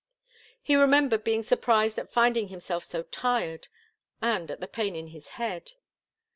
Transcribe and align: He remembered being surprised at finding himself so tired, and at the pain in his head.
He 0.63 0.75
remembered 0.75 1.23
being 1.23 1.43
surprised 1.43 1.99
at 1.99 2.11
finding 2.11 2.47
himself 2.47 2.83
so 2.83 3.03
tired, 3.03 3.67
and 4.19 4.49
at 4.49 4.59
the 4.59 4.67
pain 4.67 4.95
in 4.95 5.09
his 5.09 5.27
head. 5.37 5.73